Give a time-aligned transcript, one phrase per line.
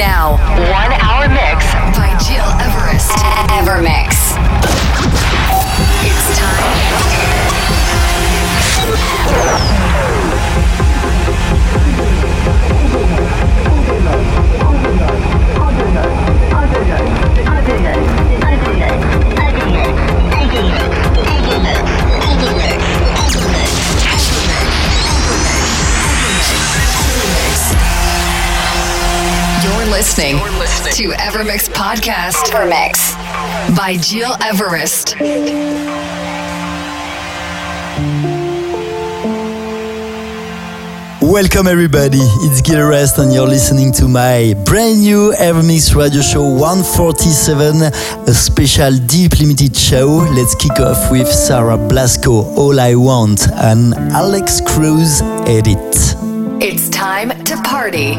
[0.00, 0.38] now.
[0.72, 3.12] One hour mix by Gil Everest.
[3.52, 4.32] Evermix.
[6.02, 6.80] It's time.
[29.80, 32.50] You're listening, You're listening to Evermix Podcast.
[32.52, 33.16] Evermix
[33.74, 35.16] by Gil Everest.
[41.22, 46.42] Welcome everybody, it's Gil Rest and you're listening to my brand new Evermix Radio Show
[46.42, 47.82] 147,
[48.28, 50.08] a special deep limited show.
[50.34, 55.78] Let's kick off with Sarah Blasko, All I Want, and Alex Cruz Edit.
[56.62, 58.18] It's time to party.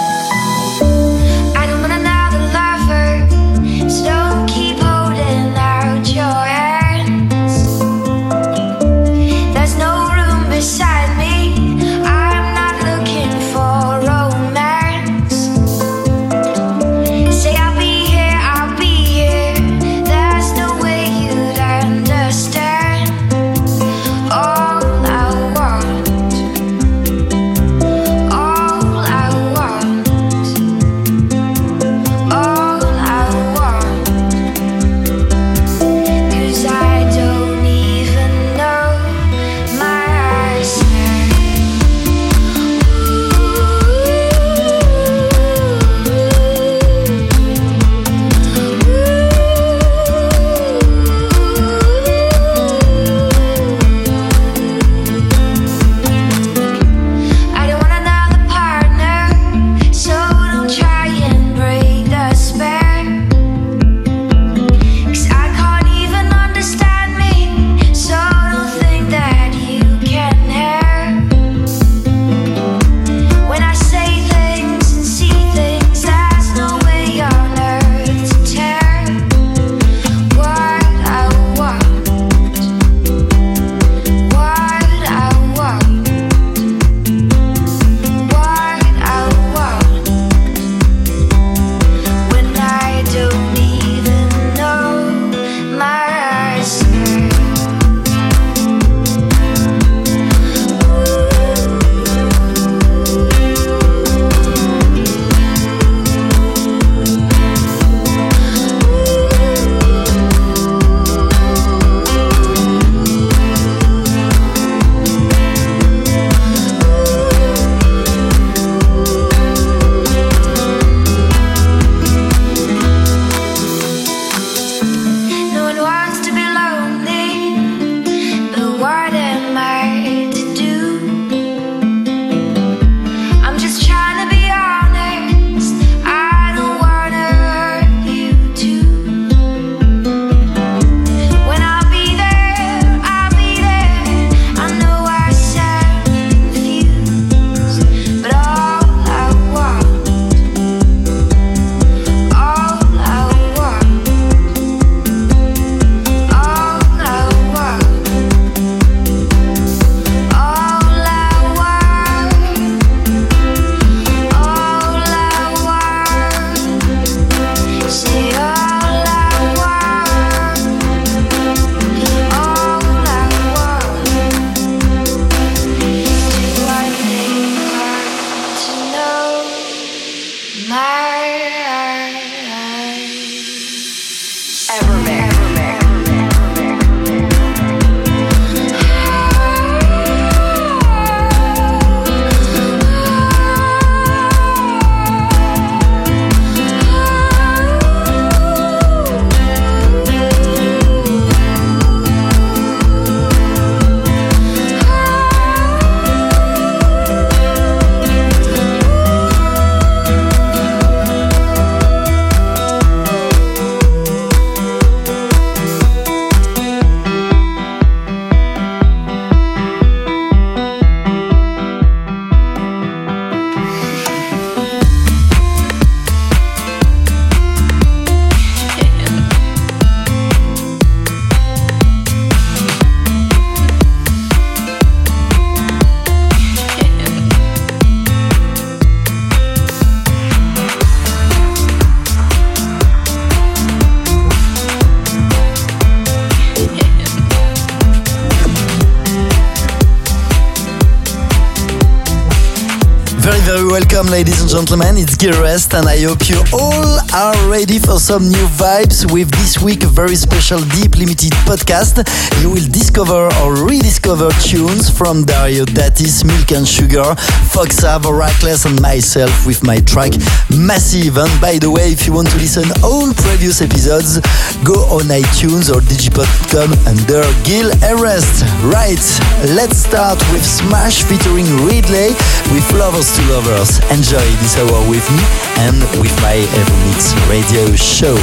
[253.67, 254.97] Welcome, ladies and gentlemen.
[254.97, 259.29] It's Gil Everest, and I hope you all are ready for some new vibes with
[259.31, 261.99] this week a very special Deep Limited podcast.
[262.41, 267.03] You will discover or rediscover tunes from Dario D'Attis, Milk and Sugar,
[267.51, 270.13] Foxab, Oracles, and myself with my track
[270.49, 271.17] Massive.
[271.17, 274.23] And by the way, if you want to listen all previous episodes,
[274.63, 278.47] go on iTunes or digipod.com under Gil Everest.
[278.63, 279.03] Right,
[279.51, 282.15] let's start with Smash featuring Ridley
[282.55, 283.50] with Lovers to Lovers.
[283.51, 285.23] Enjoy this hour with me
[285.59, 288.15] and with my Evermix radio show.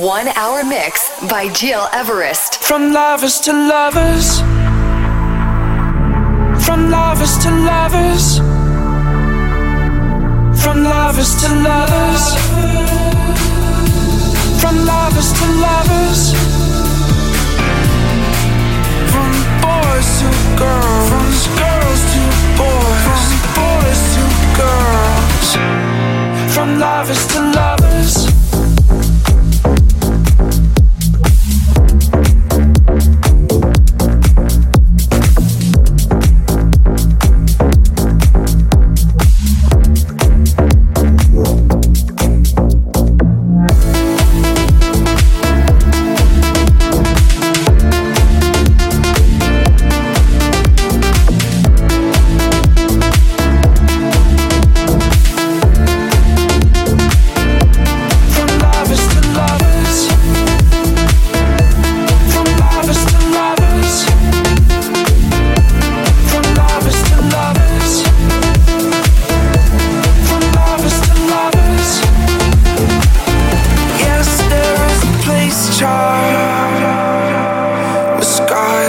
[0.00, 2.56] One hour mix by Gil Everest.
[2.62, 4.40] From lovers to lovers.
[6.64, 8.38] From lovers to lovers.
[10.62, 12.24] From lovers to lovers.
[14.62, 16.32] From lovers to lovers.
[19.12, 19.30] From
[19.60, 21.08] boys to girls.
[21.12, 21.28] From
[21.60, 22.22] girls to
[22.56, 23.04] boys.
[23.04, 23.22] From
[23.60, 24.09] boys to
[24.60, 25.56] girls.
[26.54, 28.39] From lovers to lovers.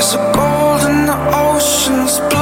[0.01, 2.40] Skies a gold in the ocean's blue.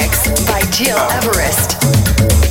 [0.00, 2.45] mix by Gil Everest.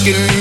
[0.00, 0.39] Summertime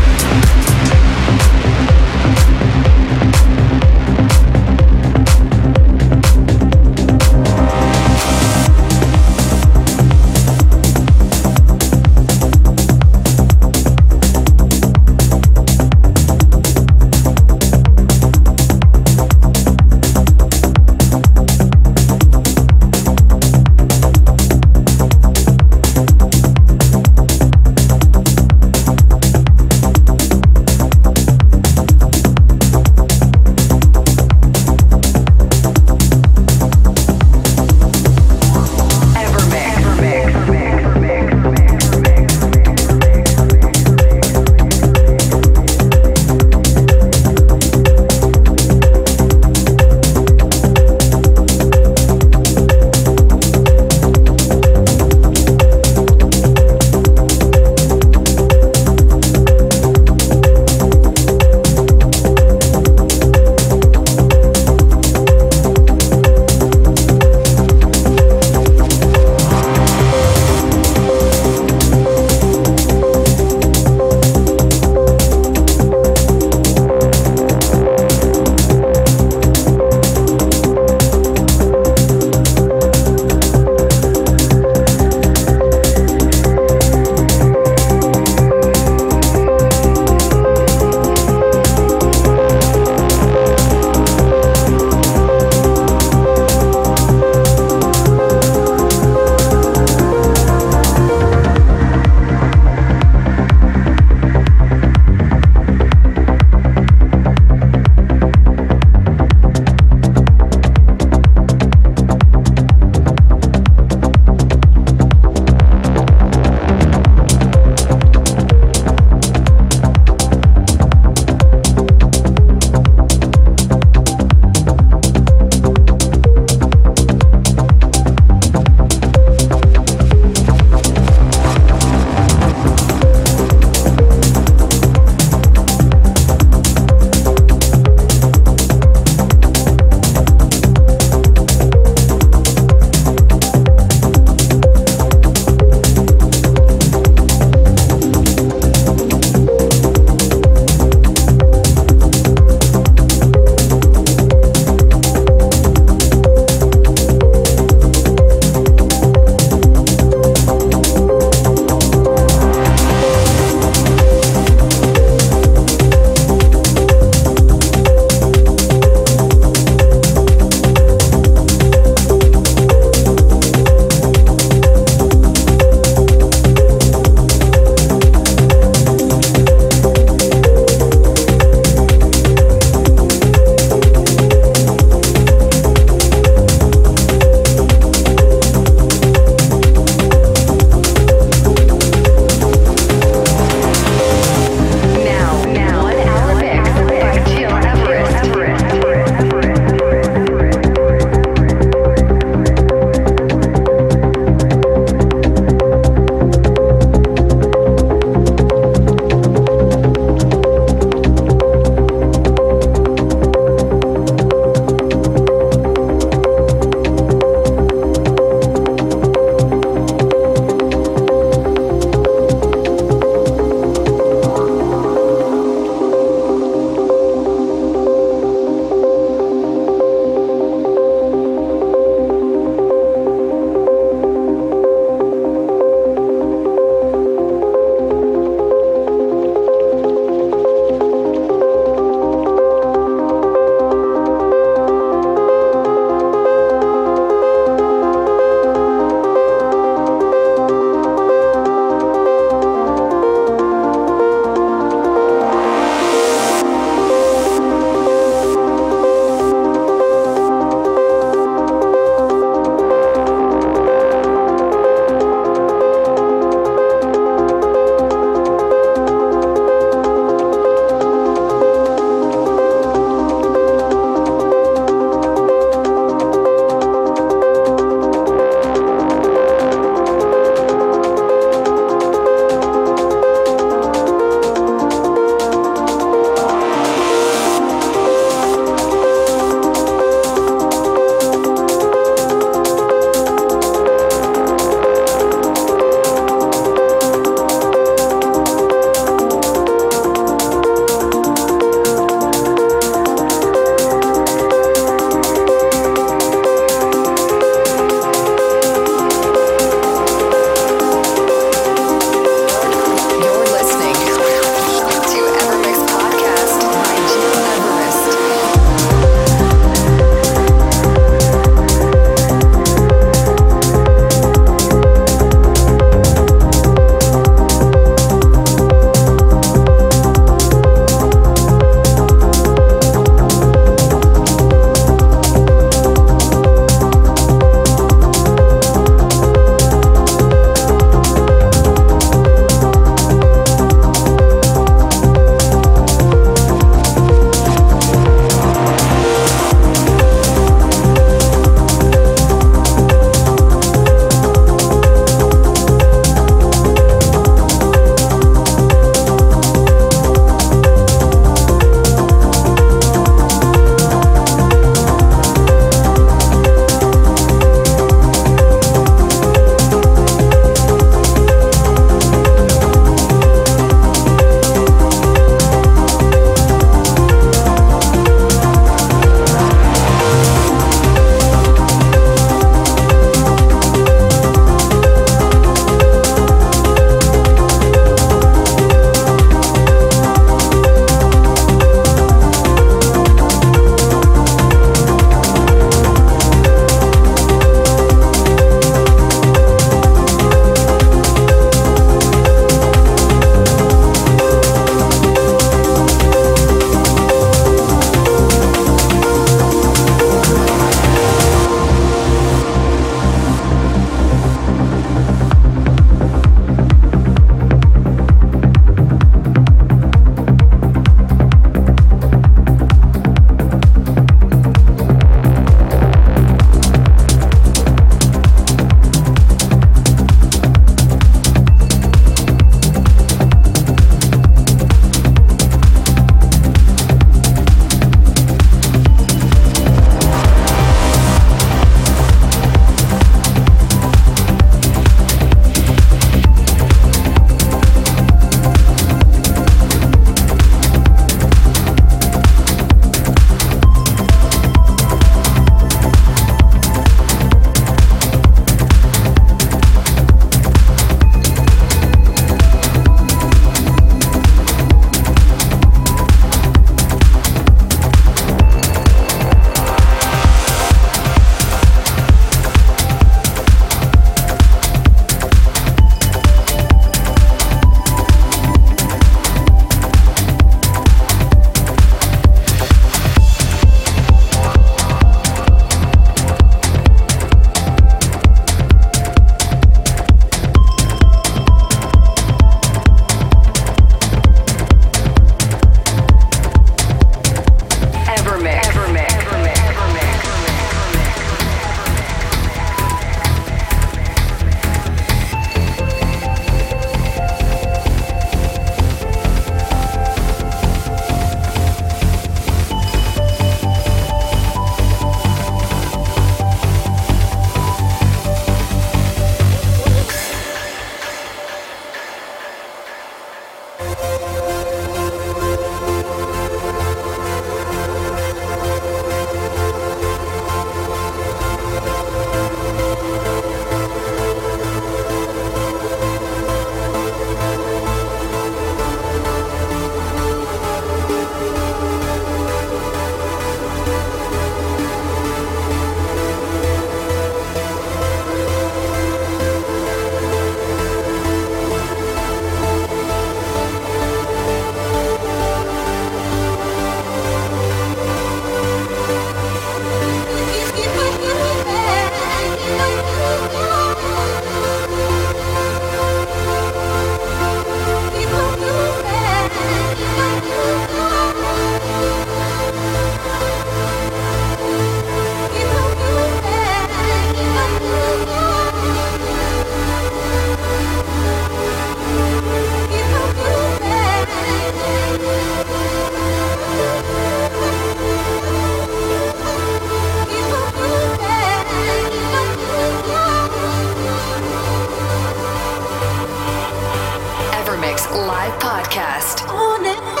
[597.93, 599.27] Live Podcast.
[599.27, 600.00] On it.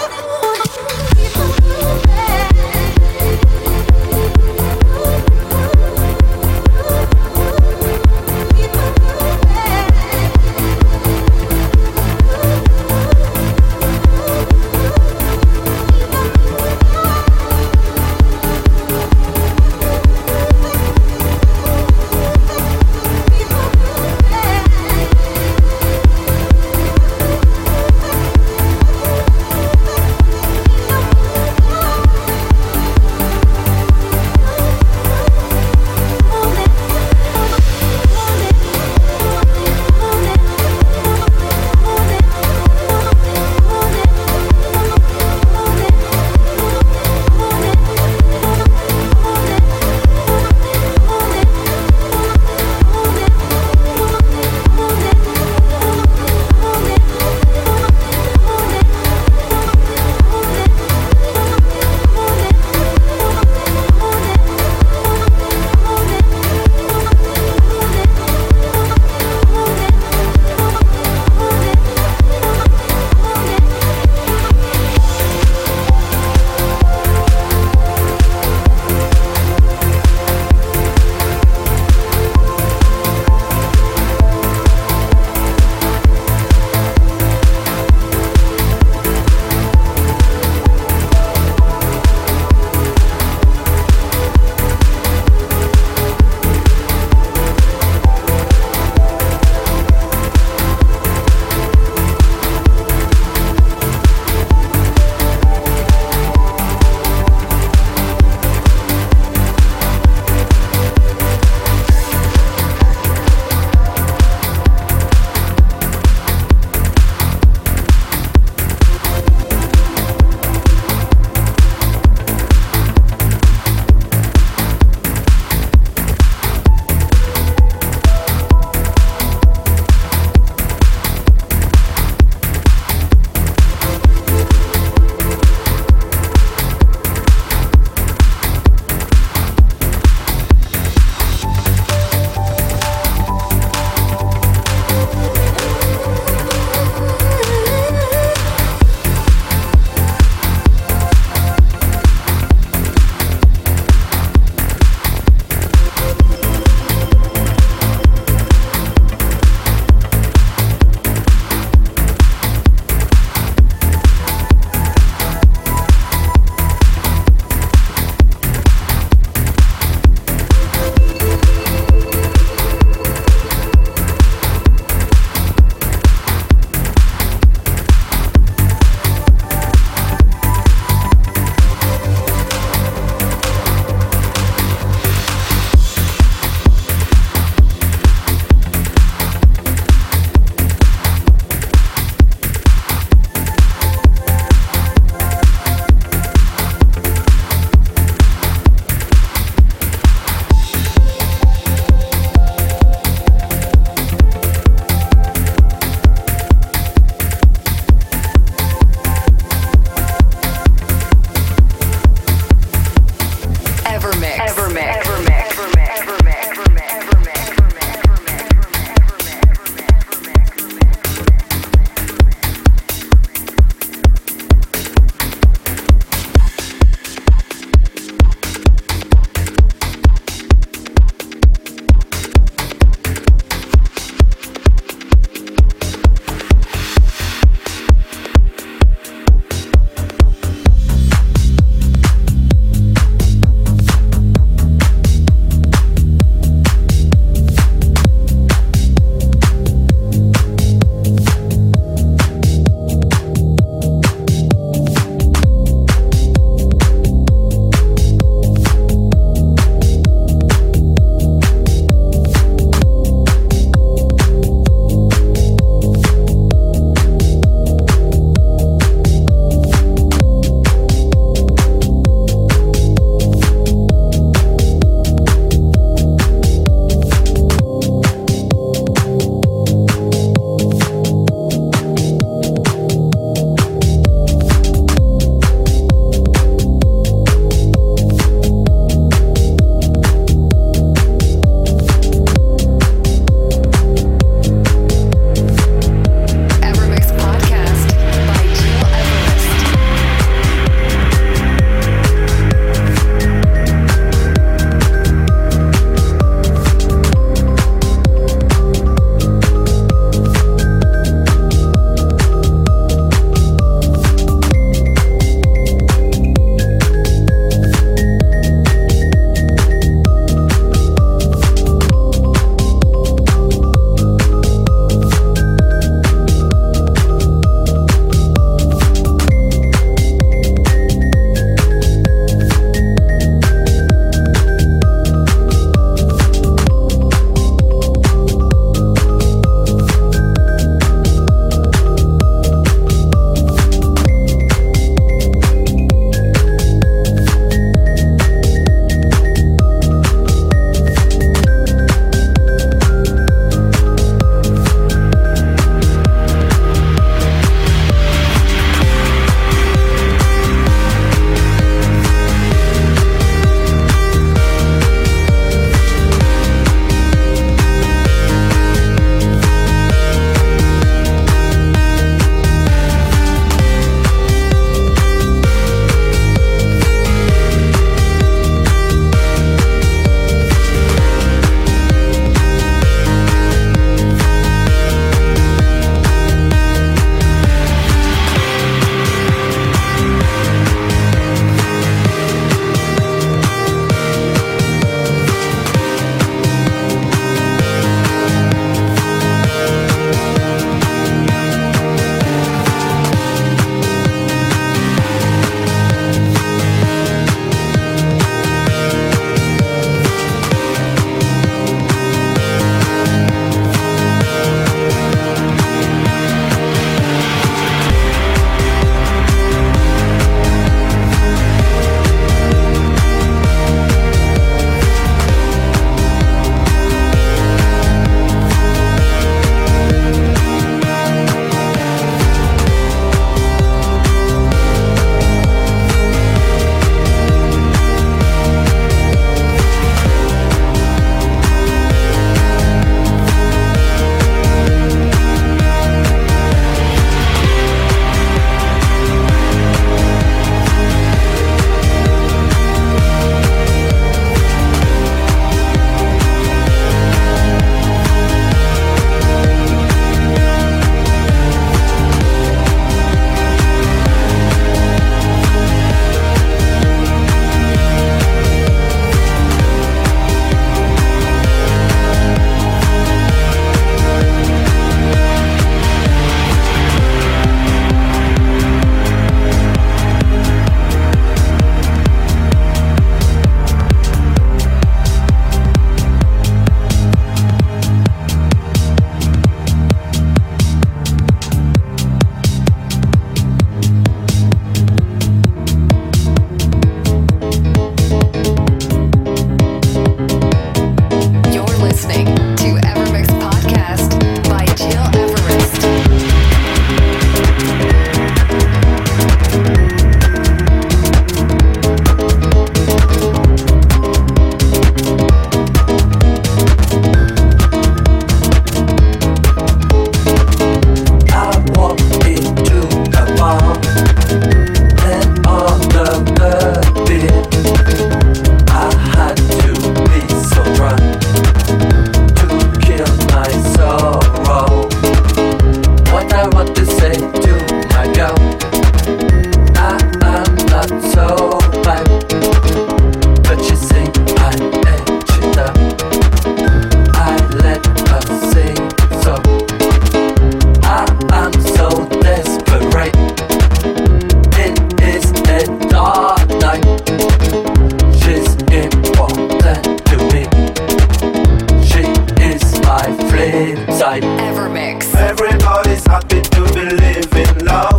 [564.01, 564.23] inside.
[564.23, 565.13] Evermix.
[565.15, 567.90] Everybody's happy to believe in love.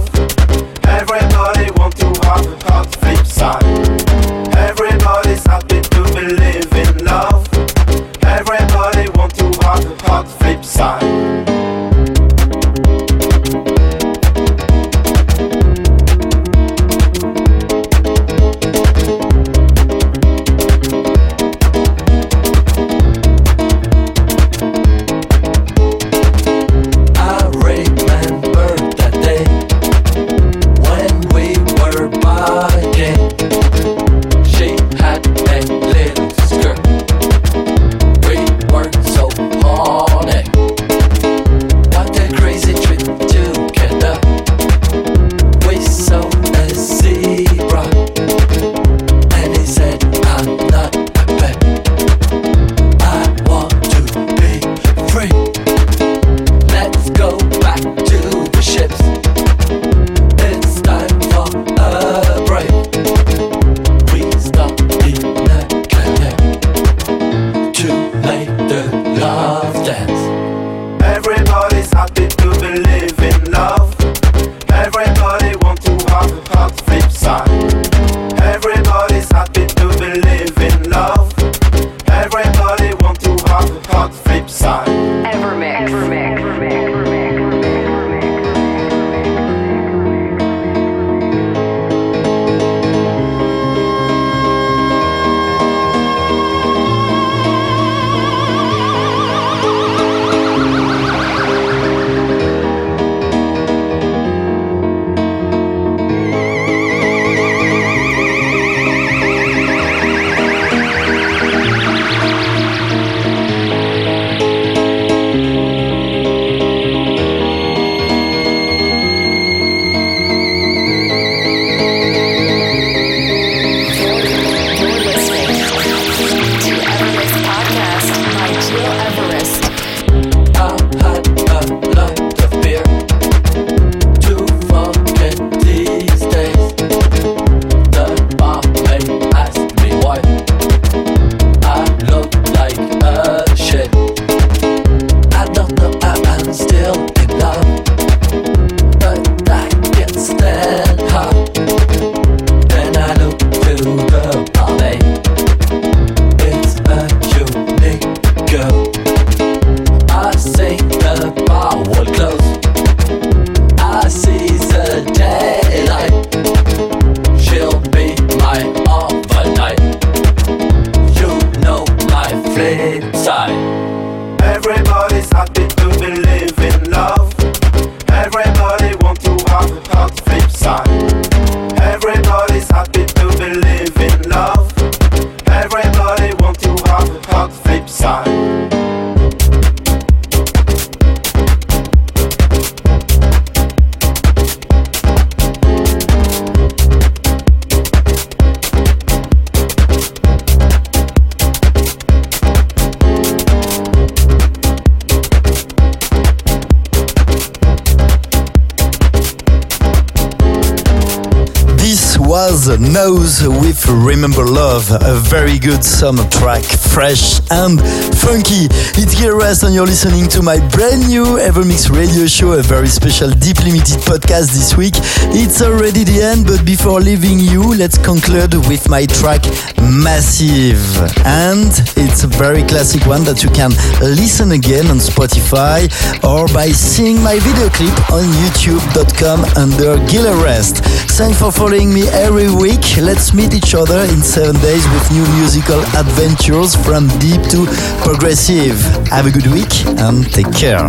[214.14, 217.80] Remember Love, a very good summer track fresh and
[218.20, 218.68] funky.
[219.00, 222.88] It's Gil Everest and you're listening to my brand new Evermix radio show, a very
[222.88, 224.92] special Deep Limited podcast this week.
[225.32, 229.40] It's already the end, but before leaving you, let's conclude with my track
[229.80, 230.84] Massive.
[231.24, 235.88] And it's a very classic one that you can listen again on Spotify
[236.22, 240.84] or by seeing my video clip on youtube.com under Gil Everest.
[241.16, 242.84] Thanks for following me every week.
[243.00, 247.66] Let's meet each other in seven days with new musical adventures from deep to
[248.02, 248.80] progressive.
[249.08, 250.88] Have a good week and take care.